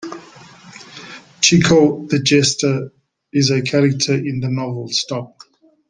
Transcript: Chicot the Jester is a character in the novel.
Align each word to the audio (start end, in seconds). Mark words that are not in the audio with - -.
Chicot 1.41 2.09
the 2.09 2.17
Jester 2.17 2.91
is 3.31 3.51
a 3.51 3.61
character 3.61 4.15
in 4.15 4.39
the 4.39 4.49
novel. 4.49 4.89